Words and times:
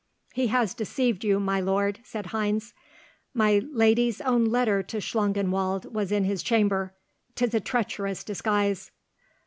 "He 0.33 0.47
has 0.47 0.73
deceived 0.73 1.23
you, 1.23 1.39
my 1.39 1.59
lord," 1.59 1.99
said 2.03 2.25
Heinz. 2.33 2.73
"My 3.35 3.61
lady's 3.71 4.19
own 4.21 4.45
letter 4.45 4.81
to 4.81 4.97
Schlangenwald 4.97 5.93
was 5.93 6.11
in 6.11 6.23
his 6.23 6.41
chamber. 6.41 6.95
'Tis 7.35 7.53
a 7.53 7.59
treacherous 7.59 8.23
disguise." 8.23 8.89